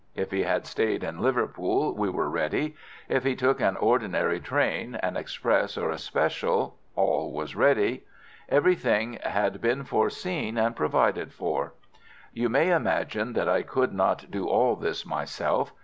If 0.15 0.31
he 0.31 0.41
had 0.41 0.65
stayed 0.65 1.03
in 1.03 1.19
Liverpool, 1.19 1.93
we 1.93 2.09
were 2.09 2.27
ready. 2.27 2.75
If 3.07 3.23
he 3.23 3.35
took 3.35 3.61
an 3.61 3.77
ordinary 3.77 4.39
train, 4.39 4.95
an 4.95 5.15
express, 5.15 5.77
or 5.77 5.91
a 5.91 5.99
special, 5.99 6.75
all 6.95 7.31
was 7.31 7.55
ready. 7.55 8.05
Everything 8.49 9.19
had 9.23 9.61
been 9.61 9.83
foreseen 9.83 10.57
and 10.57 10.75
provided 10.75 11.31
for. 11.33 11.73
"You 12.33 12.49
may 12.49 12.71
imagine 12.71 13.33
that 13.33 13.47
I 13.47 13.61
could 13.61 13.93
not 13.93 14.31
do 14.31 14.47
all 14.47 14.75
this 14.75 15.05
myself. 15.05 15.71